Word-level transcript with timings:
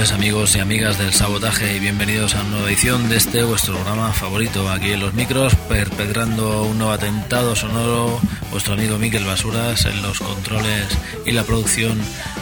Noches 0.00 0.14
amigos 0.14 0.56
y 0.56 0.60
amigas 0.60 0.98
del 0.98 1.12
sabotaje 1.12 1.76
y 1.76 1.78
bienvenidos 1.78 2.34
a 2.34 2.40
una 2.40 2.50
nueva 2.50 2.68
edición 2.68 3.10
de 3.10 3.16
este 3.18 3.42
vuestro 3.42 3.74
programa 3.74 4.14
favorito 4.14 4.70
aquí 4.70 4.92
en 4.92 5.00
los 5.00 5.12
micros 5.12 5.54
perpetrando 5.68 6.62
un 6.62 6.78
nuevo 6.78 6.94
atentado 6.94 7.54
sonoro 7.54 8.18
vuestro 8.50 8.72
amigo 8.72 8.96
Miquel 8.96 9.26
Basuras 9.26 9.84
en 9.84 10.00
los 10.00 10.20
controles 10.20 10.86
y 11.26 11.32
la 11.32 11.42
producción 11.42 11.98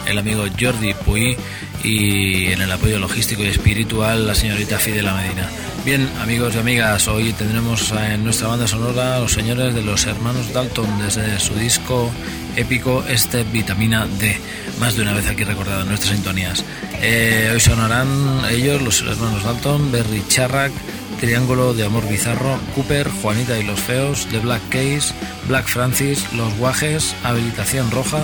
el 0.07 0.17
amigo 0.17 0.45
Jordi 0.57 0.93
Puy 0.93 1.35
y 1.83 2.45
en 2.47 2.61
el 2.61 2.71
apoyo 2.71 2.97
logístico 2.97 3.43
y 3.43 3.47
espiritual 3.47 4.25
la 4.25 4.35
señorita 4.35 4.79
Fidela 4.79 5.13
Medina. 5.13 5.49
Bien 5.83 6.09
amigos 6.21 6.55
y 6.55 6.59
amigas, 6.59 7.09
hoy 7.09 7.33
tendremos 7.33 7.91
en 7.91 8.23
nuestra 8.23 8.47
banda 8.47 8.67
sonora 8.67 9.17
a 9.17 9.19
los 9.19 9.33
señores 9.33 9.73
de 9.73 9.81
los 9.81 10.05
hermanos 10.05 10.53
Dalton 10.53 10.99
desde 10.99 11.37
su 11.39 11.55
disco 11.55 12.09
épico 12.55 13.03
este 13.09 13.43
Vitamina 13.43 14.07
D, 14.19 14.37
más 14.79 14.95
de 14.95 15.01
una 15.01 15.13
vez 15.13 15.27
aquí 15.27 15.43
recordado 15.43 15.81
en 15.81 15.89
nuestras 15.89 16.13
sintonías. 16.13 16.63
Eh, 17.01 17.49
hoy 17.53 17.59
sonarán 17.59 18.41
ellos, 18.49 18.81
los 18.81 19.01
hermanos 19.01 19.43
Dalton, 19.43 19.91
Berry 19.91 20.23
Charrack, 20.27 20.71
Triángulo 21.19 21.73
de 21.73 21.85
Amor 21.85 22.07
Bizarro, 22.07 22.59
Cooper, 22.75 23.09
Juanita 23.21 23.57
y 23.57 23.63
los 23.63 23.79
Feos, 23.79 24.27
The 24.31 24.39
Black 24.39 24.61
Case, 24.69 25.13
Black 25.47 25.65
Francis, 25.65 26.25
Los 26.33 26.53
Guajes, 26.57 27.15
Habilitación 27.23 27.89
Roja, 27.91 28.21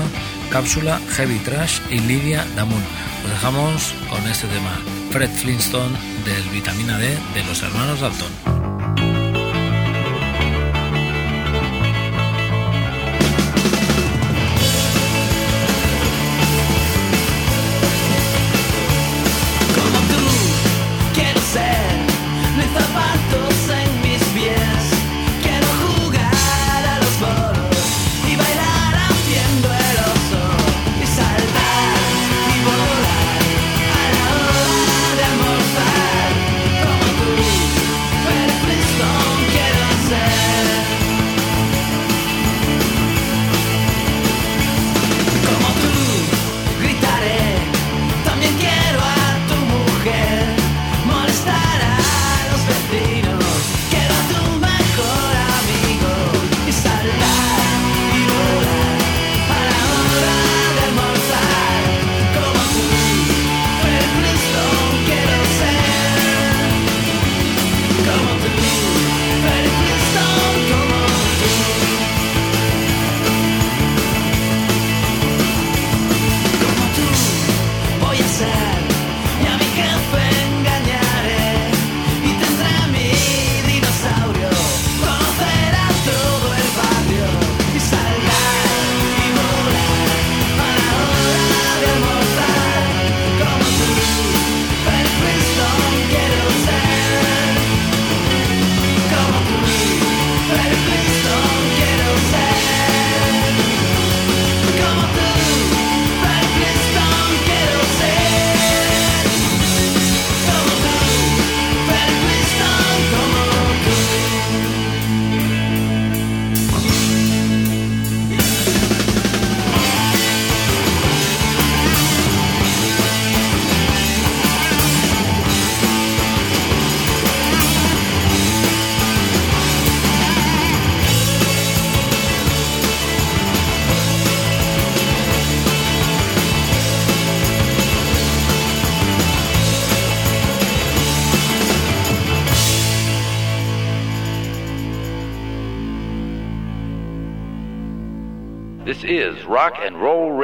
Cápsula, 0.49 0.99
Heavy 1.15 1.39
Trash 1.39 1.79
y 1.89 1.99
Lidia 1.99 2.45
Damun. 2.55 2.83
Os 3.23 3.31
dejamos 3.31 3.93
con 4.09 4.25
este 4.27 4.47
tema, 4.47 4.79
Fred 5.11 5.29
Flintstone 5.29 5.97
del 6.25 6.43
Vitamina 6.51 6.97
D 6.97 7.17
de 7.33 7.43
los 7.45 7.63
hermanos 7.63 8.01
Dalton. 8.01 8.54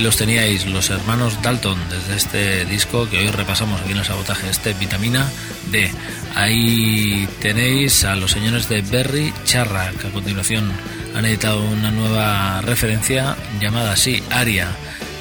Los 0.00 0.16
teníais, 0.16 0.64
los 0.64 0.88
hermanos 0.88 1.42
Dalton, 1.42 1.78
desde 1.90 2.16
este 2.16 2.64
disco 2.64 3.08
que 3.10 3.18
hoy 3.18 3.30
repasamos 3.30 3.82
aquí 3.82 3.92
en 3.92 3.98
el 3.98 4.04
sabotaje, 4.04 4.48
este 4.48 4.72
Vitamina 4.72 5.28
D. 5.70 5.92
Ahí 6.34 7.28
tenéis 7.42 8.04
a 8.04 8.16
los 8.16 8.30
señores 8.30 8.66
de 8.70 8.80
Berry 8.80 9.32
Charra, 9.44 9.90
que 10.00 10.06
a 10.06 10.10
continuación 10.10 10.72
han 11.14 11.26
editado 11.26 11.62
una 11.62 11.90
nueva 11.90 12.62
referencia 12.62 13.36
llamada 13.60 13.92
así, 13.92 14.22
Aria, 14.30 14.68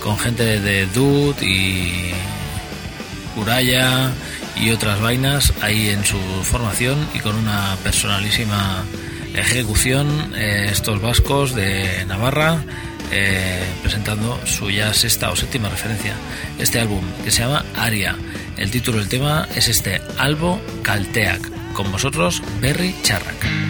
con 0.01 0.17
gente 0.17 0.61
de 0.61 0.85
Dude 0.87 1.45
y 1.45 2.11
Uraya 3.35 4.11
y 4.55 4.71
otras 4.71 5.01
vainas 5.01 5.53
ahí 5.61 5.89
en 5.89 6.05
su 6.05 6.19
formación 6.43 6.97
y 7.13 7.19
con 7.19 7.35
una 7.35 7.75
personalísima 7.83 8.85
ejecución 9.35 10.33
eh, 10.35 10.69
estos 10.71 11.01
vascos 11.01 11.53
de 11.53 12.05
Navarra 12.07 12.63
eh, 13.11 13.63
presentando 13.81 14.39
su 14.45 14.69
ya 14.69 14.93
sexta 14.93 15.31
o 15.31 15.35
séptima 15.35 15.69
referencia 15.69 16.13
este 16.57 16.79
álbum 16.79 17.01
que 17.23 17.31
se 17.31 17.41
llama 17.41 17.65
Aria. 17.75 18.15
El 18.57 18.71
título 18.71 18.99
del 18.99 19.09
tema 19.09 19.47
es 19.55 19.67
este 19.67 20.01
Albo 20.17 20.59
Calteac 20.83 21.73
con 21.73 21.91
vosotros 21.91 22.41
Berry 22.61 22.95
Charrac 23.03 23.68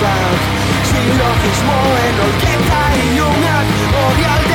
tak 0.00 0.38
Świrochy, 0.86 1.50
szmołę, 1.60 2.02
no 2.18 2.24
kieta 2.40 2.82
i 3.04 3.16
juniak 3.16 3.66
Orial 4.06 4.45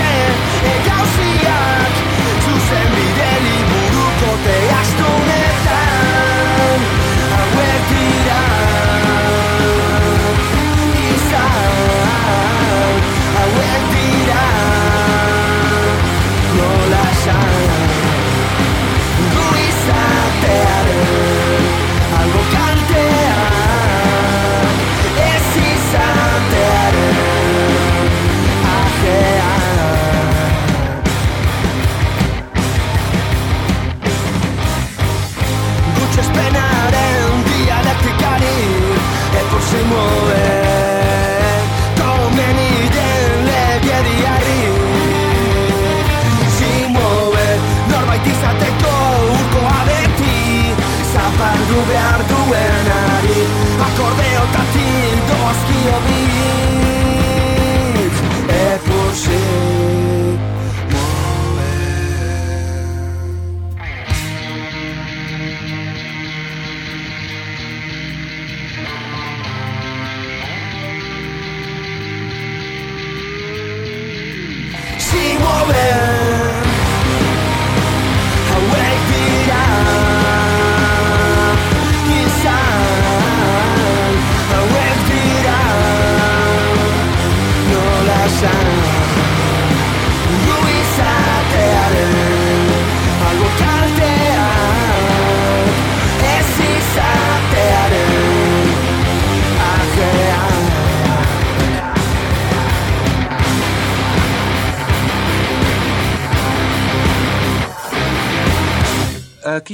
behar 51.87 52.21
duenari 52.31 53.39
Akordeotatik 53.87 55.23
dozkio 55.31 56.03
bitz 56.07 56.30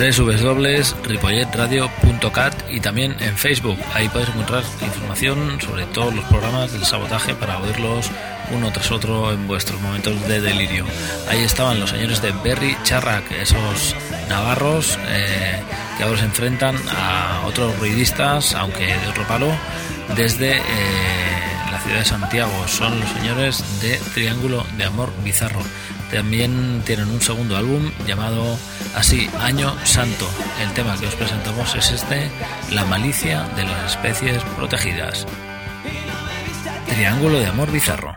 www.ripolletradio.cat 0.00 2.54
y 2.70 2.80
también 2.80 3.14
en 3.20 3.36
Facebook. 3.36 3.78
Ahí 3.92 4.08
podéis 4.08 4.30
encontrar 4.30 4.64
información 4.80 5.60
sobre 5.60 5.84
todos 5.86 6.14
los 6.14 6.24
programas 6.24 6.72
del 6.72 6.86
sabotaje 6.86 7.34
para 7.34 7.58
oírlos 7.58 8.10
uno 8.50 8.72
tras 8.72 8.90
otro 8.90 9.30
en 9.32 9.46
vuestros 9.46 9.78
momentos 9.82 10.26
de 10.26 10.40
delirio. 10.40 10.86
Ahí 11.28 11.44
estaban 11.44 11.78
los 11.78 11.90
señores 11.90 12.22
de 12.22 12.32
Berry 12.42 12.78
Charrac, 12.82 13.30
esos 13.32 13.94
navarros 14.28 14.98
eh, 15.08 15.62
que 15.98 16.04
ahora 16.04 16.18
se 16.18 16.24
enfrentan 16.24 16.76
a 16.88 17.42
otros 17.46 17.78
ruidistas, 17.78 18.54
aunque 18.54 18.86
de 18.86 19.08
otro 19.08 19.26
palo, 19.26 19.52
desde 20.16 20.56
eh, 20.56 20.62
la 21.70 21.78
ciudad 21.80 21.98
de 21.98 22.06
Santiago. 22.06 22.68
Son 22.68 22.98
los 22.98 23.10
señores 23.10 23.62
de 23.82 23.98
Triángulo 24.14 24.64
de 24.78 24.84
Amor 24.84 25.12
Bizarro. 25.22 25.60
También 26.12 26.82
tienen 26.84 27.08
un 27.08 27.20
segundo 27.20 27.56
álbum 27.56 27.90
llamado 28.06 28.58
así 28.94 29.30
Año 29.40 29.74
Santo. 29.84 30.28
El 30.60 30.72
tema 30.72 30.98
que 30.98 31.06
os 31.06 31.14
presentamos 31.14 31.74
es 31.76 31.92
este, 31.92 32.30
La 32.72 32.84
malicia 32.84 33.44
de 33.56 33.64
las 33.64 33.92
especies 33.92 34.42
protegidas. 34.56 35.26
Triángulo 36.88 37.38
de 37.38 37.46
Amor 37.46 37.70
Bizarro. 37.70 38.16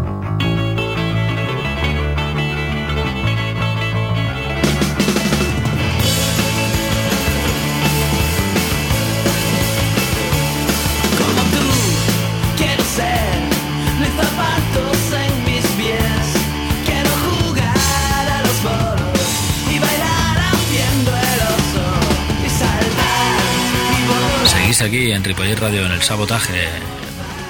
Aquí 24.79 25.11
en 25.11 25.23
Ripollet 25.23 25.59
Radio 25.59 25.85
en 25.85 25.91
el 25.91 26.01
sabotaje 26.01 26.69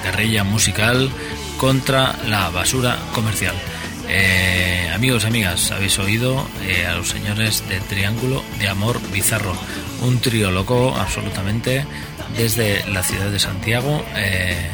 guerrilla 0.03 0.43
musical 0.43 1.09
contra 1.55 2.17
la 2.27 2.49
basura 2.49 2.97
comercial. 3.13 3.53
Eh, 4.09 4.89
amigos, 4.93 5.23
amigas, 5.23 5.71
habéis 5.71 5.97
oído 5.99 6.45
eh, 6.63 6.85
a 6.87 6.95
los 6.95 7.09
señores 7.09 7.63
de 7.69 7.79
Triángulo 7.79 8.43
de 8.59 8.67
Amor 8.67 8.99
Bizarro, 9.13 9.53
un 10.01 10.19
trío 10.19 10.49
loco 10.49 10.95
absolutamente 10.97 11.85
desde 12.35 12.85
la 12.91 13.03
ciudad 13.03 13.29
de 13.29 13.39
Santiago 13.39 14.03
eh, 14.15 14.71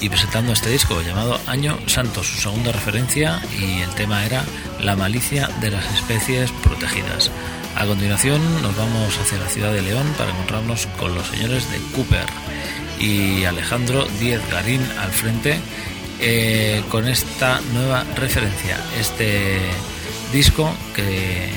y 0.00 0.08
presentando 0.08 0.54
este 0.54 0.70
disco 0.70 1.02
llamado 1.02 1.38
Año 1.46 1.78
Santo, 1.86 2.24
su 2.24 2.40
segunda 2.40 2.72
referencia 2.72 3.40
y 3.60 3.82
el 3.82 3.90
tema 3.90 4.24
era 4.24 4.44
La 4.80 4.96
malicia 4.96 5.48
de 5.60 5.70
las 5.70 5.84
especies 5.94 6.50
protegidas. 6.64 7.30
A 7.76 7.86
continuación 7.86 8.40
nos 8.62 8.76
vamos 8.76 9.18
hacia 9.18 9.38
la 9.38 9.48
ciudad 9.48 9.72
de 9.72 9.82
León 9.82 10.06
para 10.16 10.30
encontrarnos 10.30 10.86
con 10.98 11.14
los 11.14 11.26
señores 11.26 11.70
de 11.70 11.78
Cooper 11.94 12.26
y 13.00 13.44
Alejandro 13.44 14.06
Díez 14.20 14.40
Garín 14.50 14.80
al 15.00 15.10
frente 15.10 15.58
eh, 16.20 16.82
con 16.88 17.08
esta 17.08 17.60
nueva 17.72 18.04
referencia. 18.16 18.78
Este 19.00 19.58
disco 20.32 20.72
que 20.94 21.48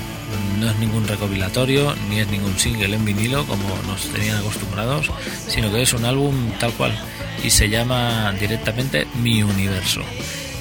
no 0.60 0.70
es 0.70 0.78
ningún 0.78 1.08
recopilatorio 1.08 1.96
ni 2.10 2.20
es 2.20 2.28
ningún 2.30 2.58
single 2.58 2.96
en 2.96 3.06
vinilo 3.06 3.46
como 3.46 3.68
nos 3.88 4.02
tenían 4.10 4.38
acostumbrados, 4.38 5.12
sino 5.48 5.72
que 5.72 5.82
es 5.82 5.94
un 5.94 6.06
álbum 6.06 6.52
tal 6.60 6.72
cual 6.74 6.98
y 7.44 7.50
se 7.50 7.70
llama 7.70 8.34
directamente 8.40 9.06
Mi 9.22 9.44
Universo. 9.44 10.02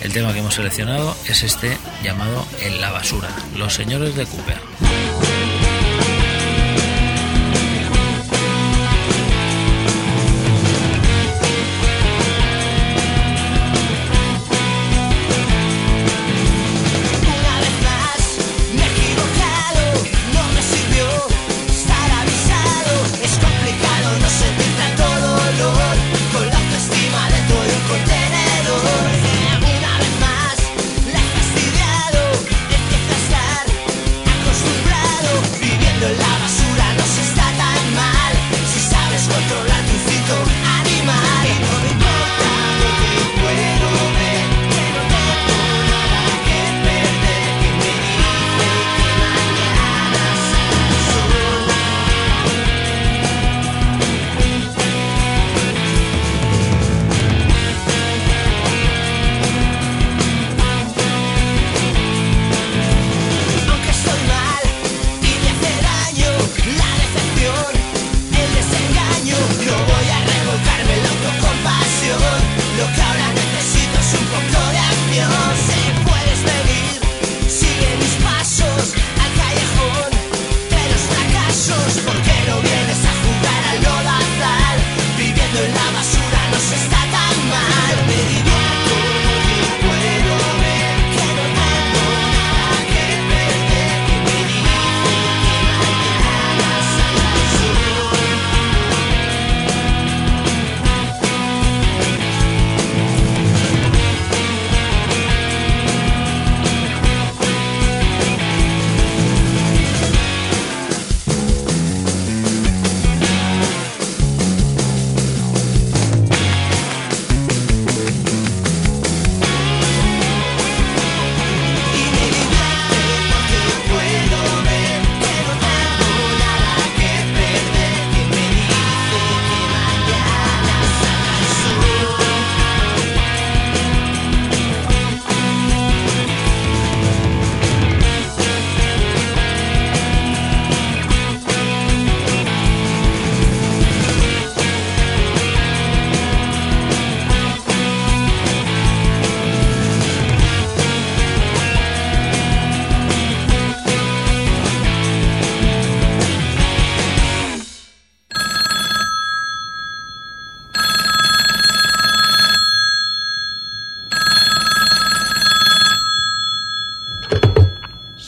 El 0.03 0.13
tema 0.13 0.35
que 0.35 0.41
hemos 0.41 0.55
seleccionado 0.55 1.17
es 1.27 1.43
este 1.43 1.79
llamado 2.03 2.47
En 2.61 2.79
la 2.81 2.91
basura, 2.91 3.31
Los 3.57 3.75
Señores 3.75 4.15
de 4.15 4.27
Cooper. 4.27 4.59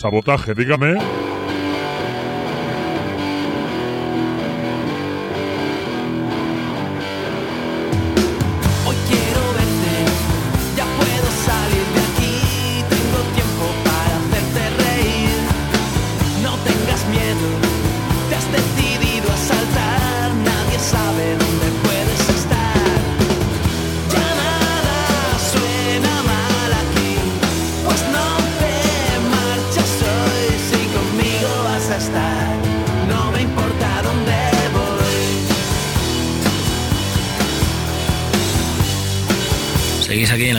Sabotaje, 0.06 0.54
dígame. 0.54 1.25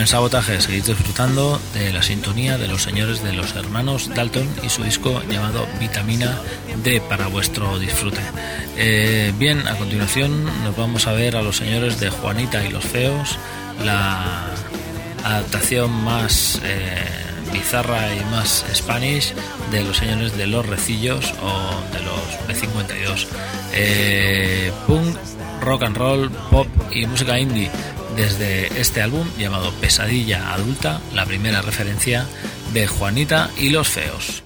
Sabotaje, 0.08 0.58
seguís 0.62 0.86
disfrutando 0.86 1.60
de 1.74 1.92
la 1.92 2.02
sintonía 2.02 2.56
de 2.56 2.66
los 2.66 2.82
señores 2.82 3.22
de 3.22 3.34
los 3.34 3.54
hermanos 3.54 4.08
Dalton 4.14 4.48
y 4.62 4.70
su 4.70 4.82
disco 4.82 5.22
llamado 5.28 5.66
Vitamina 5.78 6.40
D 6.82 7.02
para 7.02 7.26
vuestro 7.26 7.78
disfrute. 7.78 8.22
Eh, 8.78 9.34
bien, 9.38 9.68
a 9.68 9.76
continuación 9.76 10.46
nos 10.64 10.74
vamos 10.78 11.06
a 11.06 11.12
ver 11.12 11.36
a 11.36 11.42
los 11.42 11.58
señores 11.58 12.00
de 12.00 12.08
Juanita 12.08 12.64
y 12.64 12.70
los 12.70 12.86
Feos, 12.86 13.38
la 13.84 14.46
adaptación 15.24 15.90
más 15.90 16.58
eh, 16.64 17.04
bizarra 17.52 18.14
y 18.14 18.24
más 18.30 18.64
spanish 18.74 19.34
de 19.70 19.84
los 19.84 19.98
señores 19.98 20.34
de 20.38 20.46
los 20.46 20.64
Recillos 20.64 21.34
o 21.42 21.92
de 21.92 22.02
los 22.02 22.22
B52. 22.48 23.26
Eh, 23.74 24.72
punk, 24.86 25.18
rock 25.60 25.82
and 25.82 25.96
roll, 25.98 26.30
pop 26.50 26.66
y 26.90 27.04
música 27.04 27.38
indie 27.38 27.70
desde 28.18 28.80
este 28.80 29.00
álbum 29.00 29.28
llamado 29.38 29.72
Pesadilla 29.80 30.52
Adulta, 30.52 31.00
la 31.14 31.24
primera 31.24 31.62
referencia 31.62 32.26
de 32.74 32.88
Juanita 32.88 33.48
y 33.56 33.70
los 33.70 33.86
Feos. 33.86 34.42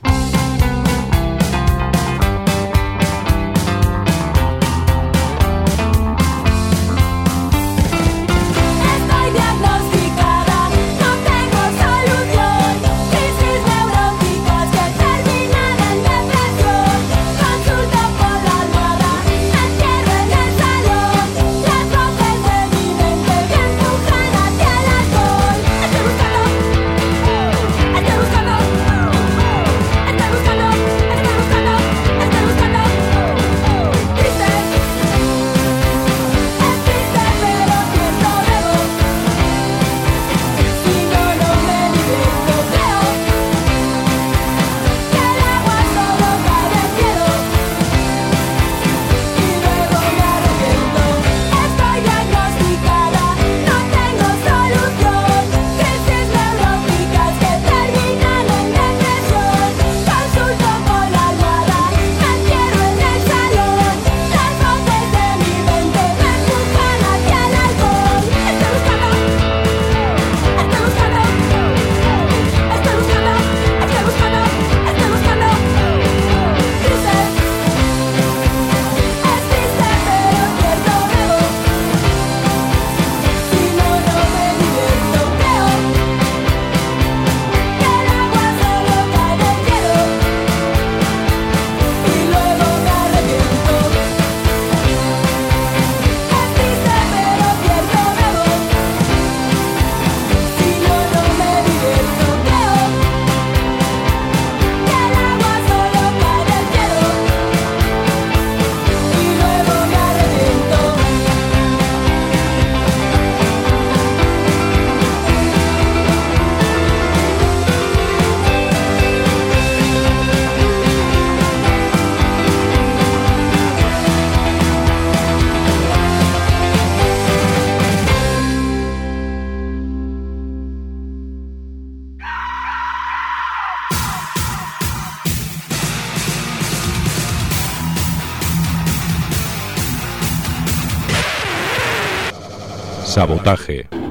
Sabotaje. 143.12 144.01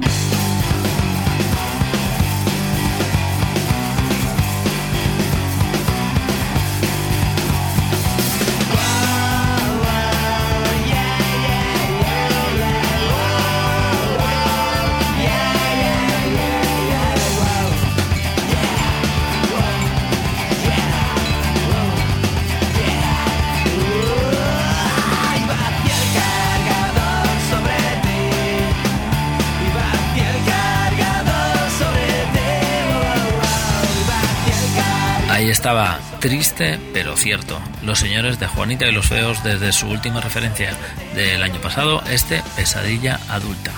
Estaba, 35.61 35.99
triste 36.19 36.79
pero 36.91 37.15
cierto. 37.15 37.61
Los 37.83 37.99
señores 37.99 38.39
de 38.39 38.47
Juanita 38.47 38.87
y 38.87 38.91
los 38.91 39.05
Feos 39.05 39.43
desde 39.43 39.71
su 39.71 39.87
última 39.89 40.19
referencia 40.19 40.75
del 41.13 41.43
año 41.43 41.61
pasado, 41.61 42.01
este 42.09 42.41
Pesadilla 42.55 43.19
Adulta. 43.29 43.71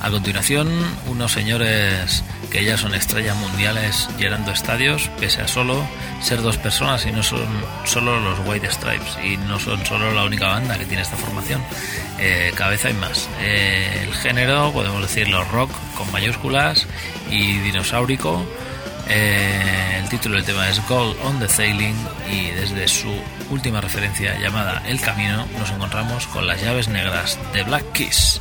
A 0.00 0.10
continuación, 0.10 0.68
unos 1.08 1.32
señores 1.32 2.22
que 2.52 2.64
ya 2.64 2.78
son 2.78 2.94
estrellas 2.94 3.36
mundiales 3.36 4.08
llenando 4.16 4.52
estadios, 4.52 5.10
pese 5.18 5.42
a 5.42 5.48
solo 5.48 5.84
ser 6.22 6.40
dos 6.40 6.56
personas 6.56 7.04
y 7.04 7.10
no 7.10 7.24
son 7.24 7.48
solo 7.84 8.20
los 8.20 8.38
White 8.46 8.70
Stripes 8.70 9.18
y 9.24 9.36
no 9.36 9.58
son 9.58 9.84
solo 9.84 10.12
la 10.12 10.22
única 10.22 10.46
banda 10.46 10.78
que 10.78 10.84
tiene 10.84 11.02
esta 11.02 11.16
formación. 11.16 11.60
Eh, 12.20 12.52
cabeza 12.54 12.86
hay 12.86 12.94
más. 12.94 13.28
Eh, 13.40 14.04
el 14.04 14.14
género, 14.14 14.70
podemos 14.72 15.02
decirlo, 15.02 15.42
rock 15.46 15.72
con 15.96 16.12
mayúsculas 16.12 16.86
y 17.28 17.58
dinosaurico. 17.58 18.46
Eh, 19.08 20.00
el 20.02 20.08
título 20.08 20.36
del 20.36 20.44
tema 20.44 20.68
es 20.68 20.86
Gold 20.88 21.16
on 21.24 21.38
the 21.38 21.48
Sailing 21.48 21.96
y 22.30 22.50
desde 22.50 22.88
su 22.88 23.12
última 23.50 23.80
referencia 23.80 24.38
llamada 24.38 24.82
El 24.86 25.00
Camino 25.00 25.46
nos 25.58 25.70
encontramos 25.70 26.26
con 26.28 26.46
las 26.46 26.62
llaves 26.62 26.88
negras 26.88 27.38
de 27.52 27.62
Black 27.64 27.92
Kiss. 27.92 28.40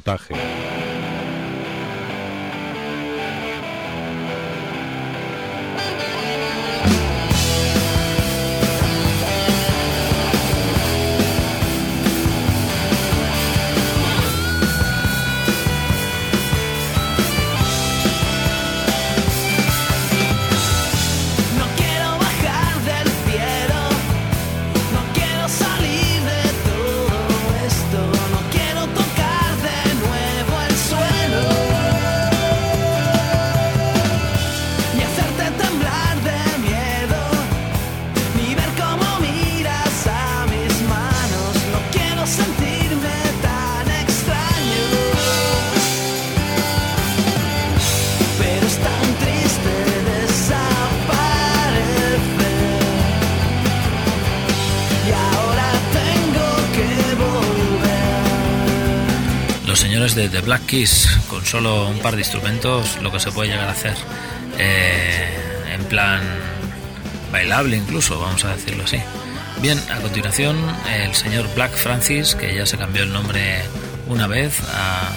sabotaje. 0.00 0.55
de 60.16 60.30
The 60.30 60.40
Black 60.40 60.64
Keys, 60.64 61.08
con 61.28 61.44
solo 61.44 61.88
un 61.88 61.98
par 61.98 62.14
de 62.14 62.22
instrumentos, 62.22 62.96
lo 63.02 63.12
que 63.12 63.20
se 63.20 63.30
puede 63.32 63.50
llegar 63.50 63.68
a 63.68 63.72
hacer 63.72 63.94
eh, 64.58 65.28
en 65.74 65.84
plan 65.84 66.22
bailable 67.30 67.76
incluso, 67.76 68.18
vamos 68.18 68.42
a 68.46 68.56
decirlo 68.56 68.84
así. 68.84 68.98
Bien, 69.60 69.78
a 69.90 70.00
continuación 70.00 70.56
el 70.90 71.14
señor 71.14 71.46
Black 71.54 71.72
Francis, 71.72 72.34
que 72.34 72.54
ya 72.54 72.64
se 72.64 72.78
cambió 72.78 73.02
el 73.02 73.12
nombre 73.12 73.60
una 74.06 74.26
vez, 74.26 74.58
a, 74.72 75.12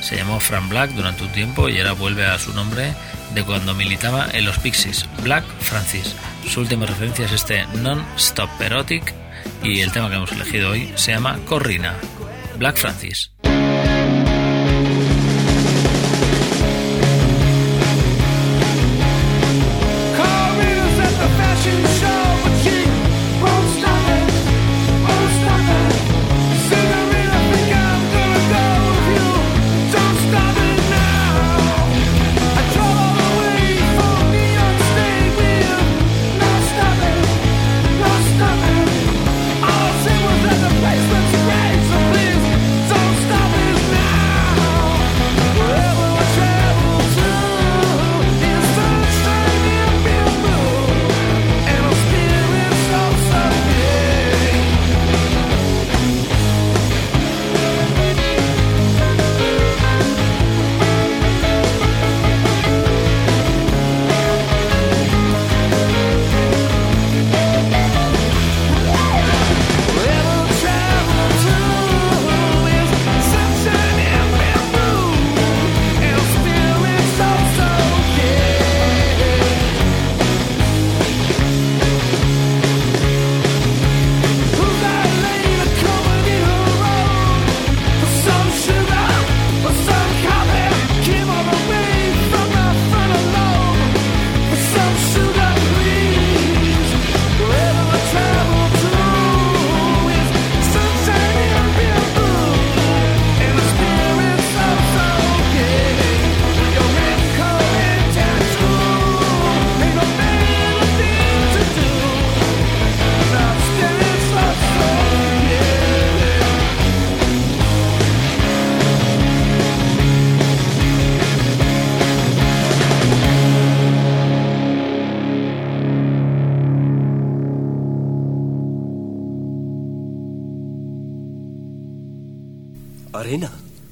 se 0.00 0.16
llamó 0.16 0.40
Fran 0.40 0.70
Black 0.70 0.92
durante 0.92 1.22
un 1.22 1.32
tiempo 1.32 1.68
y 1.68 1.78
ahora 1.78 1.92
vuelve 1.92 2.24
a 2.24 2.38
su 2.38 2.54
nombre 2.54 2.94
de 3.34 3.44
cuando 3.44 3.74
militaba 3.74 4.26
en 4.32 4.46
los 4.46 4.58
Pixies, 4.58 5.06
Black 5.22 5.44
Francis. 5.60 6.16
Su 6.48 6.60
última 6.60 6.86
referencia 6.86 7.26
es 7.26 7.32
este 7.32 7.66
Non-Stop 7.74 8.58
Erotic 8.58 9.12
y 9.62 9.80
el 9.80 9.92
tema 9.92 10.08
que 10.08 10.16
hemos 10.16 10.32
elegido 10.32 10.70
hoy 10.70 10.90
se 10.94 11.12
llama 11.12 11.38
Corrina, 11.46 11.94
Black 12.58 12.78
Francis. 12.78 13.32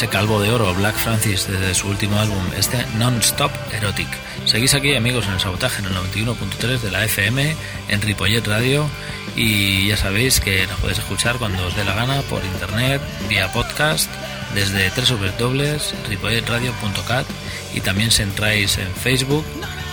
Ese 0.00 0.08
calvo 0.08 0.40
de 0.40 0.50
oro, 0.50 0.72
Black 0.72 0.96
Francis, 0.96 1.46
desde 1.46 1.74
su 1.74 1.88
último 1.88 2.18
álbum, 2.18 2.42
este 2.56 2.86
Non-Stop 2.96 3.52
Erotic. 3.70 4.08
Seguís 4.46 4.72
aquí, 4.72 4.94
amigos, 4.94 5.26
en 5.26 5.34
el 5.34 5.40
sabotaje 5.40 5.80
en 5.80 5.88
el 5.88 5.94
91.3 5.94 6.80
de 6.80 6.90
la 6.90 7.04
FM, 7.04 7.54
en 7.88 8.00
Ripollet 8.00 8.46
Radio, 8.46 8.88
y 9.36 9.88
ya 9.88 9.98
sabéis 9.98 10.40
que 10.40 10.66
nos 10.68 10.80
podéis 10.80 11.00
escuchar 11.00 11.36
cuando 11.36 11.66
os 11.66 11.76
dé 11.76 11.84
la 11.84 11.94
gana 11.94 12.22
por 12.22 12.42
internet, 12.42 13.02
vía 13.28 13.52
podcast, 13.52 14.10
desde 14.54 14.88
www.ripolletradio.cat, 14.88 17.26
y 17.74 17.82
también 17.82 18.10
si 18.10 18.22
entráis 18.22 18.78
en 18.78 18.90
Facebook 18.94 19.44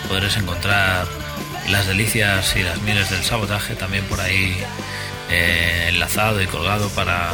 podréis 0.07 0.37
encontrar 0.37 1.05
las 1.67 1.85
delicias 1.85 2.55
y 2.55 2.63
las 2.63 2.81
mieles 2.83 3.09
del 3.09 3.25
sabotaje 3.25 3.75
también 3.75 4.05
por 4.05 4.21
ahí 4.21 4.55
eh, 5.29 5.87
enlazado 5.89 6.41
y 6.41 6.47
colgado 6.47 6.87
para 6.91 7.33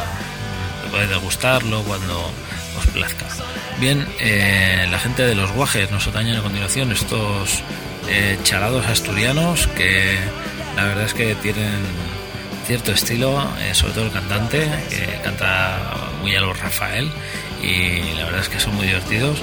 podáis 0.90 1.10
degustarlo 1.10 1.82
cuando 1.82 2.32
os 2.76 2.86
plazca. 2.86 3.26
Bien, 3.78 4.06
eh, 4.20 4.86
la 4.90 4.98
gente 4.98 5.22
de 5.22 5.34
los 5.34 5.50
guajes 5.52 5.90
nos 5.90 6.06
atañen 6.06 6.36
a 6.36 6.42
continuación 6.42 6.92
estos 6.92 7.62
eh, 8.08 8.38
asturianos 8.88 9.66
que 9.68 10.16
la 10.76 10.84
verdad 10.84 11.04
es 11.04 11.14
que 11.14 11.34
tienen 11.36 11.72
cierto 12.66 12.92
estilo, 12.92 13.46
eh, 13.60 13.74
sobre 13.74 13.92
todo 13.92 14.06
el 14.06 14.12
cantante 14.12 14.68
canta 15.22 15.78
muy 16.20 16.34
a 16.34 16.40
lo 16.40 16.54
Rafael 16.54 17.10
y 17.62 18.14
la 18.16 18.24
verdad 18.24 18.40
es 18.40 18.48
que 18.48 18.60
son 18.60 18.74
muy 18.74 18.86
divertidos. 18.86 19.38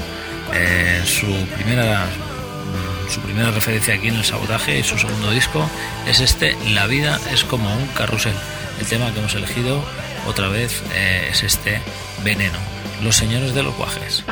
Eh, 0.53 1.01
su 1.05 1.27
primera 1.55 2.05
mm, 2.05 3.09
su 3.09 3.21
primera 3.21 3.51
referencia 3.51 3.93
aquí 3.93 4.09
en 4.09 4.15
el 4.15 4.25
sabotaje 4.25 4.79
y 4.79 4.83
su 4.83 4.97
segundo 4.97 5.31
disco 5.31 5.69
es 6.07 6.19
este 6.19 6.57
La 6.73 6.87
vida 6.87 7.19
es 7.31 7.43
como 7.43 7.73
un 7.73 7.87
carrusel. 7.87 8.33
El 8.79 8.85
tema 8.85 9.11
que 9.13 9.19
hemos 9.19 9.33
elegido 9.35 9.83
otra 10.27 10.49
vez 10.49 10.81
eh, 10.93 11.29
es 11.31 11.43
este 11.43 11.79
Veneno, 12.23 12.59
Los 13.01 13.15
Señores 13.15 13.55
de 13.55 13.63
los 13.63 13.75
Guajes. 13.77 14.23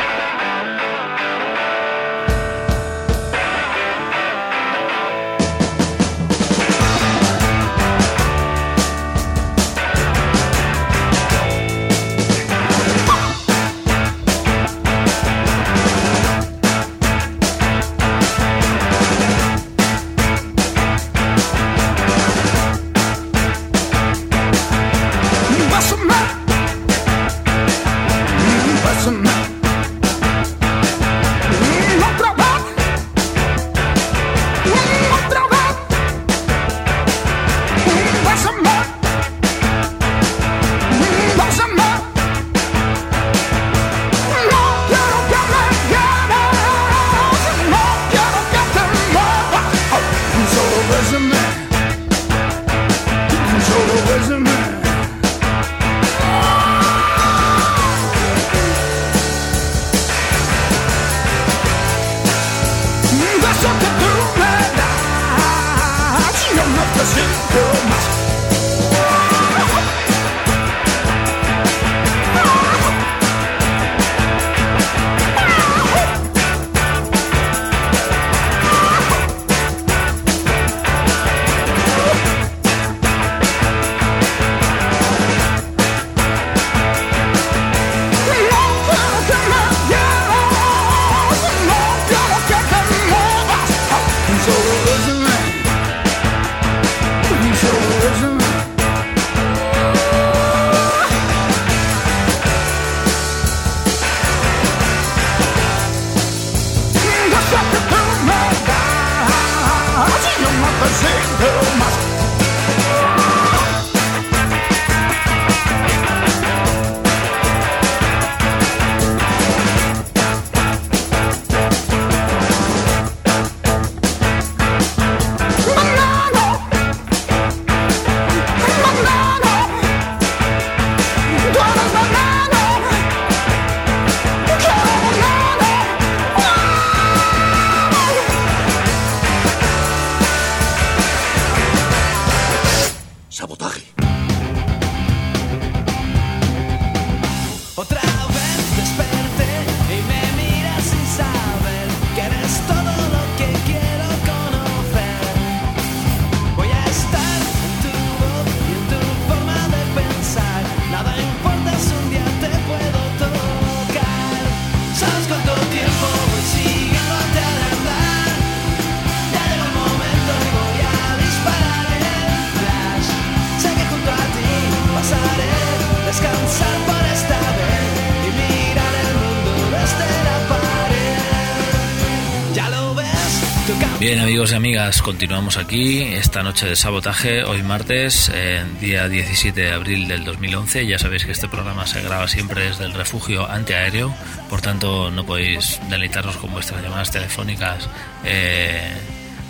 Bien 184.10 184.21
amigos 184.21 184.51
y 184.51 184.55
amigas, 184.55 185.03
continuamos 185.03 185.57
aquí 185.57 186.01
esta 186.01 186.41
noche 186.41 186.65
de 186.65 186.75
sabotaje, 186.75 187.43
hoy 187.43 187.62
martes, 187.62 188.31
eh, 188.33 188.65
día 188.81 189.07
17 189.07 189.62
de 189.62 189.71
abril 189.71 190.07
del 190.07 190.25
2011. 190.25 190.87
Ya 190.87 190.97
sabéis 190.97 191.25
que 191.25 191.31
este 191.31 191.47
programa 191.47 191.85
se 191.85 192.01
graba 192.01 192.27
siempre 192.27 192.63
desde 192.63 192.85
el 192.85 192.93
refugio 192.93 193.47
antiaéreo, 193.47 194.12
por 194.49 194.62
tanto 194.62 195.12
no 195.12 195.27
podéis 195.27 195.79
deleitarnos 195.91 196.37
con 196.37 196.51
vuestras 196.51 196.81
llamadas 196.81 197.12
telefónicas, 197.12 197.87
eh, 198.23 198.97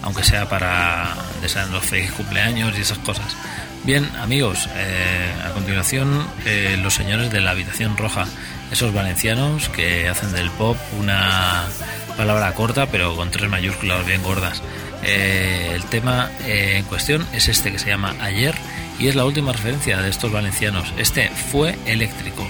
aunque 0.01 0.26
sea 0.26 0.49
para 0.49 1.16
desearnos 1.41 1.86
feliz 1.86 2.12
cumpleaños 2.12 2.78
y 2.78 2.82
esas 2.82 2.97
cosas. 2.97 3.38
Bien 3.86 4.10
amigos, 4.18 4.68
eh, 4.76 5.32
a 5.45 5.51
continuación 5.51 6.28
eh, 6.45 6.78
los 6.84 6.93
señores 6.93 7.32
de 7.32 7.39
la 7.39 7.51
habitación 7.51 7.95
roja, 7.95 8.26
esos 8.74 8.93
valencianos 8.93 9.70
que 9.70 10.10
hacen 10.10 10.34
del 10.34 10.51
pop 10.51 10.76
una 10.99 11.64
palabra 12.20 12.53
corta 12.53 12.86
pero 12.88 13.15
con 13.15 13.32
tres 13.32 13.49
mayúsculas 13.49 14.05
bien 14.05 14.22
gordas. 14.22 14.61
Eh, 15.03 15.72
el 15.74 15.86
tema 15.86 16.30
eh, 16.45 16.76
en 16.76 16.84
cuestión 16.84 17.26
es 17.32 17.47
este 17.47 17.72
que 17.72 17.80
se 17.80 17.88
llama 17.88 18.13
Ayer 18.20 18.53
y 18.99 19.07
es 19.07 19.15
la 19.15 19.24
última 19.24 19.53
referencia 19.53 20.01
de 20.01 20.09
estos 20.09 20.30
valencianos. 20.30 20.93
Este 20.97 21.30
fue 21.30 21.78
eléctrico, 21.86 22.45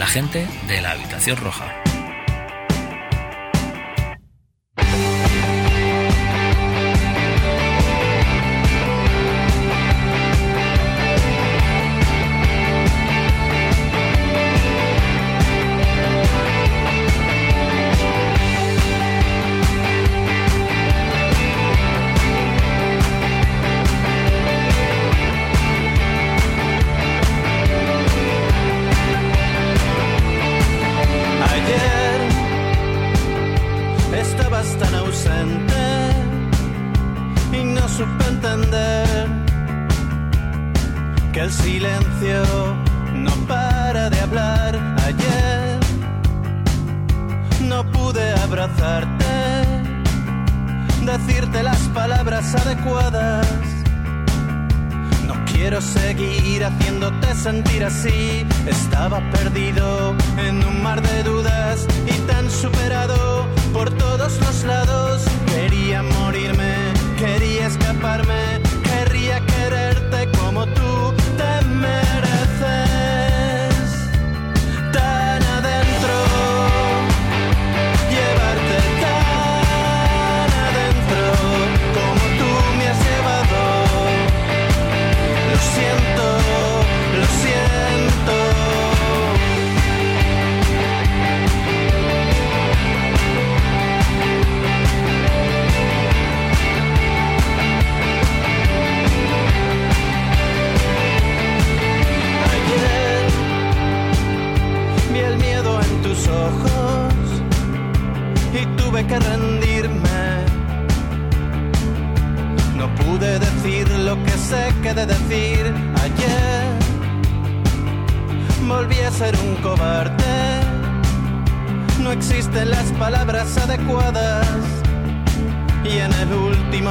la 0.00 0.08
gente 0.08 0.48
de 0.66 0.82
la 0.82 0.90
habitación 0.90 1.36
roja. 1.36 1.72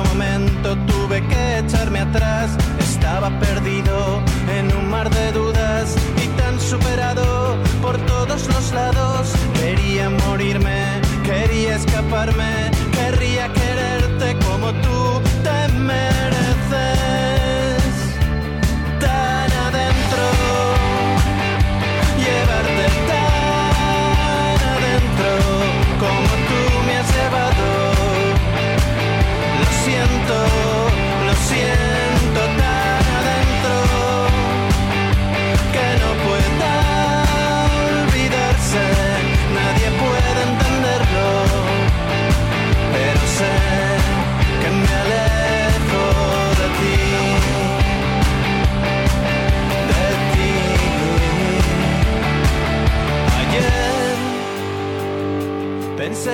Momento 0.03 0.77
tuve 0.87 1.25
que 1.27 1.59
echarme 1.59 1.99
atrás. 1.99 2.51
Estaba 2.79 3.29
perdido 3.39 4.21
en 4.57 4.75
un 4.75 4.89
mar 4.89 5.09
de 5.09 5.31
dudas 5.31 5.95
y 6.23 6.27
tan 6.39 6.59
superado 6.59 7.57
por 7.81 7.97
todos 8.05 8.47
los 8.47 8.71
lados. 8.71 9.33
Quería 9.53 10.09
morirme, 10.09 11.01
quería 11.23 11.75
escaparme, 11.75 12.71
querría 12.91 13.47
quererte 13.47 13.60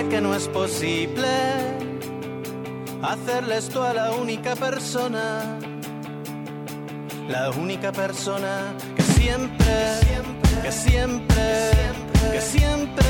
Que 0.10 0.22
no 0.22 0.34
es 0.34 0.48
posible 0.48 1.28
hacerle 3.04 3.58
esto 3.58 3.84
a 3.84 3.94
la 3.94 4.12
única 4.12 4.56
persona, 4.56 5.60
la 7.28 7.52
única 7.52 7.92
persona 7.92 8.74
que 8.96 9.04
siempre, 9.04 10.00
que 10.64 10.72
siempre, 10.72 11.72
que 12.32 12.42
siempre, 12.42 13.06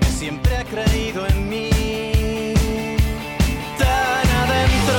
que 0.00 0.06
siempre 0.06 0.56
ha 0.58 0.64
creído 0.64 1.26
en 1.26 1.48
mí. 1.48 2.54
Tan 3.78 4.28
adentro, 4.42 4.98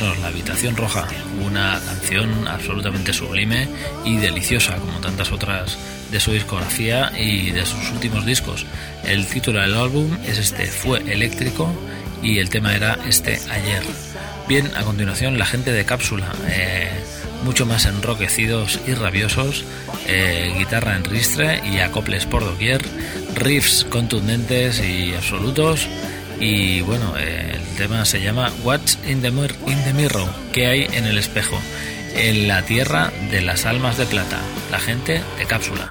La 0.00 0.28
Habitación 0.28 0.74
Roja, 0.74 1.06
una 1.44 1.78
canción 1.84 2.48
absolutamente 2.48 3.12
sublime 3.12 3.68
y 4.06 4.16
deliciosa, 4.16 4.76
como 4.76 5.00
tantas 5.00 5.32
otras 5.32 5.76
de 6.10 6.18
su 6.18 6.32
discografía 6.32 7.12
y 7.14 7.50
de 7.50 7.66
sus 7.66 7.90
últimos 7.90 8.24
discos. 8.24 8.64
El 9.04 9.26
título 9.26 9.60
del 9.60 9.74
álbum 9.74 10.16
es 10.24 10.38
este, 10.38 10.64
Fue 10.64 11.00
Eléctrico, 11.12 11.70
y 12.22 12.38
el 12.38 12.48
tema 12.48 12.74
era 12.74 12.98
este 13.06 13.38
Ayer. 13.50 13.82
Bien, 14.48 14.70
a 14.76 14.82
continuación 14.82 15.36
la 15.36 15.44
gente 15.44 15.72
de 15.72 15.84
Cápsula, 15.84 16.32
eh, 16.48 16.88
mucho 17.44 17.66
más 17.66 17.84
enroquecidos 17.84 18.80
y 18.86 18.94
rabiosos, 18.94 19.62
eh, 20.06 20.54
guitarra 20.56 20.96
en 20.96 21.04
ristre 21.04 21.60
y 21.70 21.80
acoples 21.80 22.24
por 22.24 22.46
doquier, 22.46 22.80
riffs 23.34 23.84
contundentes 23.84 24.82
y 24.82 25.14
absolutos. 25.14 25.86
Y 26.40 26.80
bueno, 26.80 27.12
eh, 27.18 27.60
tema 27.88 28.04
se 28.04 28.20
llama 28.20 28.52
What's 28.62 28.96
in 29.08 29.22
the, 29.22 29.28
in 29.28 29.82
the 29.82 29.92
Mirror, 29.92 30.28
¿qué 30.52 30.68
hay 30.68 30.84
en 30.92 31.04
el 31.04 31.18
espejo? 31.18 31.58
En 32.14 32.46
la 32.46 32.62
tierra 32.62 33.12
de 33.28 33.40
las 33.40 33.66
almas 33.66 33.98
de 33.98 34.06
plata, 34.06 34.38
la 34.70 34.78
gente 34.78 35.20
de 35.36 35.46
cápsula. 35.46 35.90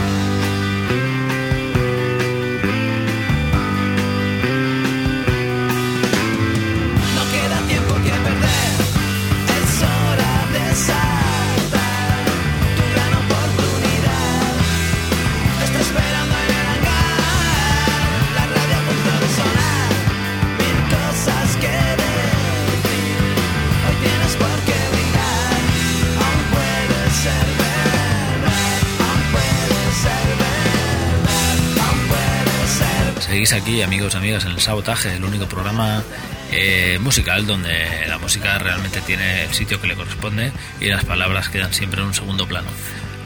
Aquí, 33.53 33.81
amigos 33.81 34.15
amigas, 34.15 34.45
en 34.45 34.51
el 34.51 34.61
Sabotaje, 34.61 35.15
el 35.15 35.23
único 35.23 35.45
programa 35.45 36.03
eh, 36.51 36.97
musical 37.01 37.45
donde 37.45 38.05
la 38.07 38.17
música 38.17 38.57
realmente 38.59 39.01
tiene 39.01 39.43
el 39.43 39.53
sitio 39.53 39.81
que 39.81 39.87
le 39.87 39.95
corresponde 39.95 40.51
y 40.79 40.85
las 40.85 41.03
palabras 41.03 41.49
quedan 41.49 41.73
siempre 41.73 42.01
en 42.01 42.07
un 42.07 42.13
segundo 42.13 42.47
plano. 42.47 42.69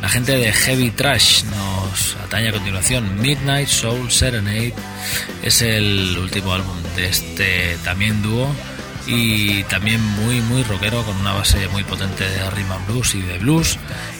La 0.01 0.09
gente 0.09 0.35
de 0.37 0.51
Heavy 0.51 0.91
Trash 0.91 1.43
nos 1.43 2.15
atañe 2.23 2.49
a 2.49 2.51
continuación. 2.51 3.21
Midnight 3.21 3.67
Soul 3.67 4.11
Serenade 4.11 4.73
es 5.43 5.61
el 5.61 6.17
último 6.17 6.53
álbum 6.53 6.75
de 6.95 7.07
este 7.07 7.77
también 7.83 8.21
dúo 8.21 8.53
y 9.07 9.63
también 9.63 10.01
muy 10.01 10.41
muy 10.41 10.63
rockero 10.63 11.03
con 11.03 11.15
una 11.17 11.33
base 11.33 11.67
muy 11.69 11.83
potente 11.83 12.27
de 12.27 12.49
rhythm 12.51 12.71
and 12.71 12.87
blues 12.87 13.15
y 13.15 13.21
de 13.21 13.37
blues. 13.37 13.77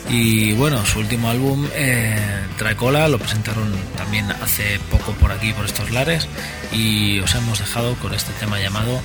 Y 0.09 0.53
bueno 0.53 0.85
su 0.85 0.99
último 0.99 1.29
álbum 1.29 1.67
eh, 1.73 2.17
trae 2.57 2.75
cola 2.75 3.07
lo 3.07 3.17
presentaron 3.17 3.73
también 3.95 4.29
hace 4.31 4.79
poco 4.91 5.13
por 5.13 5.31
aquí 5.31 5.53
por 5.53 5.65
estos 5.65 5.91
lares. 5.91 6.27
Y 6.71 7.19
os 7.19 7.33
hemos 7.35 7.59
dejado 7.59 7.95
con 7.95 8.13
este 8.13 8.33
tema 8.33 8.59
llamado 8.59 9.01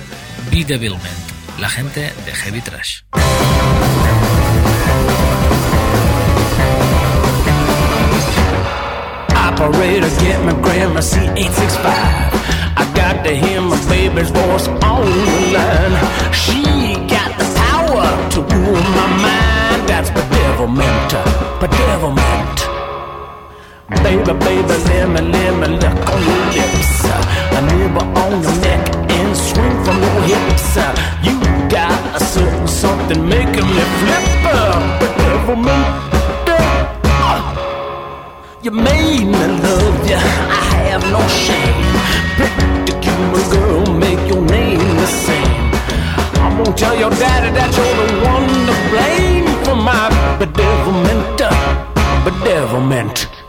Be 0.51 0.65
Devilment 0.65 1.31
la 1.59 1.69
gente 1.69 2.13
de 2.25 2.33
Heavy 2.33 2.61
Trash 2.61 3.01
Operator, 9.61 10.09
get 10.21 10.43
my 10.43 10.53
grandma 10.59 11.01
C865. 11.01 11.85
I 12.81 12.91
got 12.95 13.23
to 13.23 13.29
hear 13.29 13.61
my 13.61 13.77
baby's 13.87 14.31
voice 14.31 14.67
on 14.67 15.05
the 15.05 15.37
line. 15.53 16.33
She 16.33 16.63
got 17.05 17.29
the 17.37 17.45
power 17.61 18.09
to 18.33 18.39
rule 18.41 18.81
my 18.97 19.07
mind. 19.21 19.81
That's 19.87 20.09
bedevilment, 20.09 21.09
bedevilment. 21.61 22.57
Baby, 24.01 24.33
baby, 24.45 24.75
let 24.89 25.09
me, 25.13 25.21
let 25.29 25.53
me 25.59 25.67
look 25.77 25.99
on 26.09 26.19
your 26.25 26.43
lips. 26.57 27.05
A 27.53 27.61
nibble 27.61 28.17
on 28.17 28.41
your 28.41 28.57
neck 28.65 28.83
and 29.11 29.37
swing 29.37 29.77
from 29.85 29.97
your 30.01 30.21
hips. 30.25 30.75
You 31.21 31.37
got 31.69 32.19
a 32.19 32.19
certain 32.19 32.67
something 32.67 33.29
making 33.29 33.67
me 33.75 33.83
flip. 33.99 34.25
Bedevilment. 35.01 36.20
You 38.63 38.69
made 38.69 39.25
me 39.25 39.33
love 39.33 40.07
you, 40.07 40.17
I 40.17 40.85
have 40.89 41.01
no 41.11 41.19
shame. 41.27 43.01
Cuban 43.01 43.49
girl, 43.49 43.91
make 43.97 44.19
your 44.29 44.45
name 44.45 44.77
the 44.77 45.07
same. 45.07 45.71
I'm 46.43 46.63
gonna 46.63 46.77
tell 46.77 46.95
your 46.95 47.09
daddy 47.09 47.49
that 47.57 47.73
you're 47.75 47.95
the 48.05 48.13
one 48.23 48.49
to 48.69 48.75
blame 48.91 49.47
for 49.65 49.75
my 49.75 50.09
bedevilment, 50.37 51.37
bedevilment. 52.23 53.40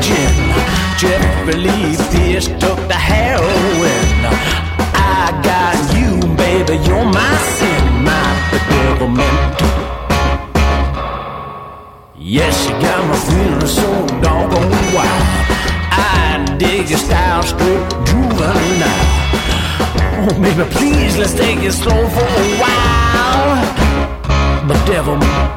Gin. 0.00 0.34
Jeffrey 1.00 1.54
Lee 1.54 1.96
Pierce 2.10 2.48
took 2.62 2.78
the 2.88 2.94
heroin. 2.94 4.20
I 4.92 5.32
got 5.42 5.76
you, 5.96 6.12
baby, 6.36 6.76
you're 6.86 7.04
my 7.04 7.34
sin, 7.56 8.04
my 8.04 8.26
bedevilment. 8.50 9.56
Yes, 12.16 12.68
you 12.68 12.74
got 12.80 13.00
me 13.08 13.16
feeling 13.28 13.66
so 13.66 14.06
doggone 14.20 14.70
wild. 14.94 15.26
I 15.90 16.56
dig 16.58 16.90
your 16.90 16.98
style 16.98 17.42
straight 17.42 17.88
juvenile. 18.06 19.04
Oh, 20.22 20.34
baby, 20.40 20.64
please, 20.70 21.16
let's 21.16 21.34
take 21.34 21.58
it 21.58 21.72
slow 21.72 22.08
for 22.08 22.28
a 22.44 22.46
while. 22.60 23.00
Bedevilment. 24.68 25.50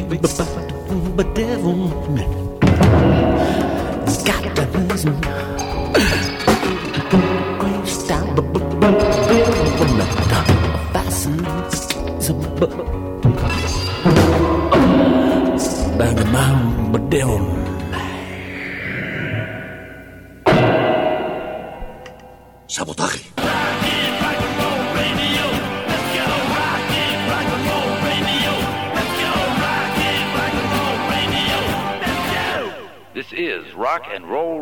big 0.00 0.10
big 0.10 0.22
but 1.16 1.34
devil 1.34 1.88
got 4.24 4.54
the. 4.54 5.57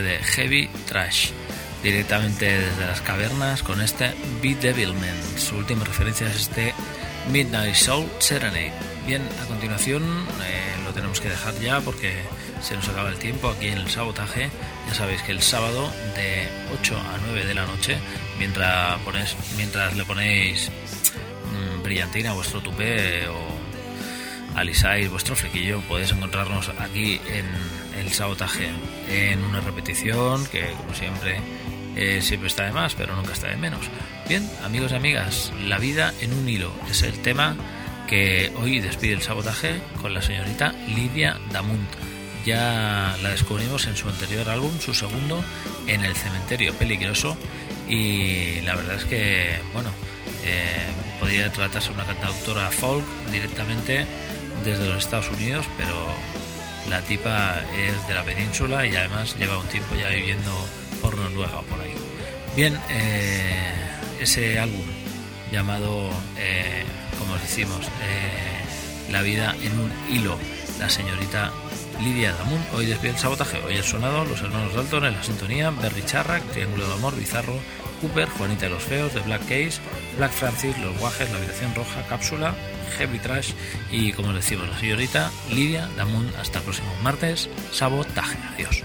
De 0.00 0.18
Heavy 0.18 0.70
Trash 0.86 1.30
directamente 1.82 2.46
desde 2.46 2.86
las 2.86 3.02
cavernas 3.02 3.62
con 3.62 3.82
este 3.82 4.14
Beat 4.40 4.60
Devilman. 4.60 5.16
Su 5.36 5.56
última 5.56 5.84
referencia 5.84 6.28
es 6.28 6.36
este 6.36 6.72
Midnight 7.30 7.74
Soul 7.74 8.08
Serenade. 8.18 8.72
Bien, 9.06 9.20
a 9.42 9.46
continuación 9.46 10.02
eh, 10.02 10.82
lo 10.84 10.92
tenemos 10.92 11.20
que 11.20 11.28
dejar 11.28 11.54
ya 11.60 11.80
porque 11.80 12.14
se 12.62 12.74
nos 12.74 12.88
acaba 12.88 13.10
el 13.10 13.18
tiempo 13.18 13.48
aquí 13.50 13.66
en 13.66 13.78
el 13.78 13.90
sabotaje. 13.90 14.48
Ya 14.88 14.94
sabéis 14.94 15.20
que 15.22 15.32
el 15.32 15.42
sábado 15.42 15.92
de 16.16 16.48
8 16.80 16.96
a 16.96 17.18
9 17.26 17.44
de 17.44 17.54
la 17.54 17.66
noche, 17.66 17.98
mientras, 18.38 18.98
mientras 19.56 19.94
le 19.94 20.04
ponéis 20.04 20.70
mm, 21.52 21.82
brillantina 21.82 22.30
a 22.30 22.34
vuestro 22.34 22.62
tupé 22.62 23.26
o 23.28 23.51
alisáis 24.54 25.10
vuestro 25.10 25.36
flequillo, 25.36 25.80
podéis 25.82 26.12
encontrarnos 26.12 26.70
aquí 26.78 27.20
en 27.26 27.46
el 27.98 28.12
sabotaje 28.12 28.68
en 29.08 29.42
una 29.44 29.60
repetición 29.60 30.44
que, 30.46 30.70
como 30.78 30.94
siempre, 30.94 31.40
eh, 31.96 32.20
siempre 32.22 32.48
está 32.48 32.64
de 32.64 32.72
más, 32.72 32.94
pero 32.94 33.14
nunca 33.16 33.32
está 33.32 33.48
de 33.48 33.56
menos. 33.56 33.80
Bien, 34.28 34.48
amigos 34.64 34.92
y 34.92 34.94
amigas, 34.94 35.52
la 35.64 35.78
vida 35.78 36.12
en 36.20 36.32
un 36.32 36.48
hilo 36.48 36.72
es 36.90 37.02
el 37.02 37.18
tema 37.20 37.56
que 38.08 38.52
hoy 38.56 38.80
despide 38.80 39.14
el 39.14 39.22
sabotaje 39.22 39.80
con 40.00 40.14
la 40.14 40.22
señorita 40.22 40.72
Lidia 40.88 41.38
Damunt. 41.50 41.90
Ya 42.44 43.16
la 43.22 43.30
descubrimos 43.30 43.86
en 43.86 43.96
su 43.96 44.08
anterior 44.08 44.48
álbum, 44.48 44.72
su 44.80 44.94
segundo, 44.94 45.44
en 45.86 46.04
el 46.04 46.14
cementerio 46.16 46.74
peligroso, 46.74 47.36
y 47.88 48.60
la 48.62 48.74
verdad 48.74 48.96
es 48.96 49.04
que, 49.04 49.60
bueno, 49.72 49.90
eh, 50.44 50.86
podría 51.20 51.52
tratarse 51.52 51.88
de 51.88 51.94
una 51.94 52.04
cantautora 52.04 52.70
folk 52.70 53.04
directamente 53.30 54.06
desde 54.64 54.88
los 54.88 55.04
Estados 55.04 55.30
Unidos, 55.30 55.66
pero 55.76 55.94
la 56.88 57.00
tipa 57.02 57.60
es 57.76 58.06
de 58.08 58.14
la 58.14 58.24
península 58.24 58.86
y 58.86 58.94
además 58.96 59.36
lleva 59.38 59.58
un 59.58 59.66
tiempo 59.68 59.94
ya 59.94 60.08
viviendo 60.08 60.50
por 61.00 61.16
Noruega 61.16 61.58
o 61.58 61.62
por 61.62 61.80
ahí. 61.80 61.94
Bien, 62.56 62.78
eh, 62.90 63.72
ese 64.20 64.58
álbum 64.58 64.84
llamado, 65.50 66.10
eh, 66.38 66.84
como 67.18 67.36
decimos, 67.38 67.86
eh, 68.02 69.10
La 69.10 69.20
vida 69.20 69.54
en 69.62 69.78
un 69.78 69.92
hilo, 70.08 70.38
la 70.78 70.88
señorita 70.88 71.52
Lidia 72.02 72.32
Damun, 72.32 72.60
hoy 72.74 72.86
despide 72.86 73.12
el 73.12 73.18
sabotaje, 73.18 73.62
hoy 73.64 73.76
el 73.76 73.84
sonado, 73.84 74.24
los 74.24 74.40
hermanos 74.40 74.74
Dalton 74.74 75.04
en 75.04 75.14
la 75.14 75.22
sintonía, 75.22 75.70
Berry 75.70 76.02
Charrac, 76.04 76.42
Triángulo 76.50 76.86
de 76.88 76.94
Amor, 76.94 77.16
Bizarro, 77.16 77.54
Cooper, 78.00 78.28
Juanita 78.28 78.66
de 78.66 78.70
los 78.70 78.82
Feos, 78.82 79.12
The 79.12 79.20
Black 79.20 79.42
Case, 79.42 79.80
Black 80.16 80.32
Francis, 80.32 80.76
Los 80.78 80.98
Guajes, 80.98 81.30
La 81.30 81.38
Habitación 81.38 81.74
Roja, 81.74 82.04
Cápsula, 82.08 82.54
Heavy 82.98 83.18
Trash 83.20 83.52
y 83.90 84.12
como 84.12 84.32
decimos 84.32 84.68
la 84.68 84.78
señorita 84.78 85.30
Lidia 85.50 85.88
Damun, 85.96 86.28
hasta 86.40 86.58
el 86.58 86.64
próximo 86.64 86.92
martes, 87.02 87.48
sabotaje, 87.70 88.36
adiós. 88.54 88.82